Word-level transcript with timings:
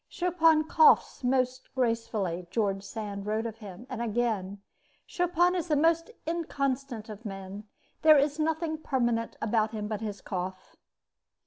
"Chopin 0.09 0.63
coughs 0.63 1.23
most 1.23 1.69
gracefully," 1.75 2.47
George 2.49 2.81
Sand 2.81 3.27
wrote 3.27 3.45
of 3.45 3.59
him, 3.59 3.85
and 3.87 4.01
again: 4.01 4.59
Chopin 5.05 5.53
is 5.53 5.67
the 5.67 5.75
most 5.75 6.09
inconstant 6.25 7.07
of 7.07 7.23
men. 7.23 7.65
There 8.01 8.17
is 8.17 8.39
nothing 8.39 8.79
permanent 8.79 9.37
about 9.43 9.73
him 9.73 9.87
but 9.87 10.01
his 10.01 10.19
cough. 10.19 10.75